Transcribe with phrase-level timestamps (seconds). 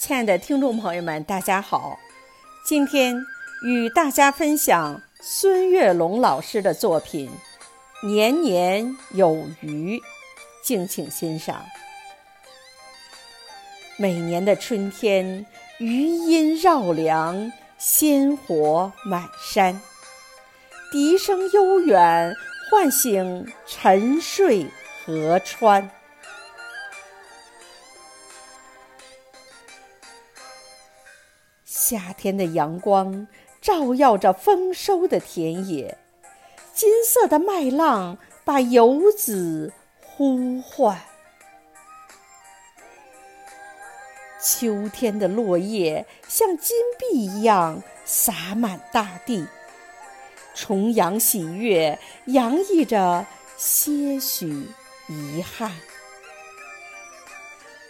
[0.00, 1.98] 亲爱的听众朋友们，大家好！
[2.64, 3.22] 今天
[3.62, 7.30] 与大家分享孙月龙老师的作品
[8.06, 9.98] 《年年有余》，
[10.64, 11.62] 敬请欣赏。
[13.98, 15.44] 每年的春天，
[15.78, 19.78] 余音绕梁，鲜活满山，
[20.90, 22.34] 笛声悠远，
[22.70, 24.66] 唤醒沉睡
[25.04, 25.90] 河川。
[31.90, 33.26] 夏天的阳光
[33.60, 35.98] 照耀着丰收的田野，
[36.72, 41.00] 金色的麦浪把游子呼唤。
[44.40, 49.48] 秋天的落叶像金币一样洒满大地，
[50.54, 53.26] 重阳喜悦洋溢着
[53.56, 54.68] 些许
[55.08, 55.72] 遗憾。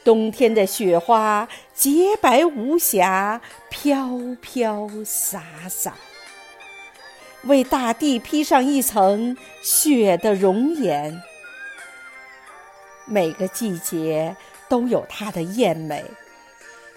[0.02, 4.08] 冬天的雪花洁白无瑕，飘
[4.40, 5.94] 飘洒洒，
[7.44, 11.20] 为大地披上一层雪的容颜。
[13.04, 14.36] 每个季节
[14.68, 16.04] 都有它的艳美，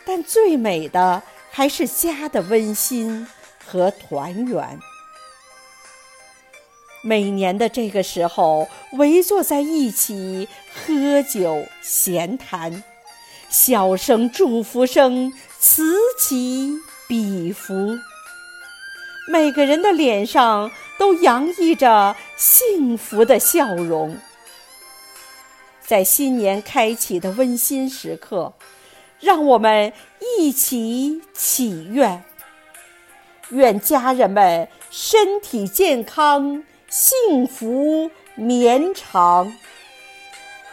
[0.05, 3.27] 但最美的还是家的温馨
[3.65, 4.79] 和团圆。
[7.03, 12.81] 每年的这个时候，围坐在一起喝酒闲谈。
[13.53, 16.73] 笑声、祝福声此起
[17.07, 17.95] 彼伏，
[19.27, 24.17] 每个人的脸上都洋溢着幸福的笑容。
[25.85, 28.53] 在新年开启的温馨时刻，
[29.19, 29.93] 让我们
[30.39, 32.23] 一起祈愿：
[33.49, 39.53] 愿家人们身体健康、幸福绵长。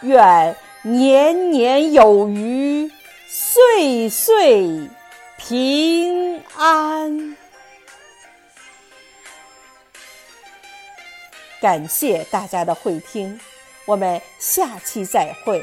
[0.01, 0.57] 愿。
[0.83, 2.91] 年年有余，
[3.29, 4.89] 岁岁
[5.37, 7.37] 平安。
[11.61, 13.39] 感谢大家的会听，
[13.85, 15.63] 我们下期再会。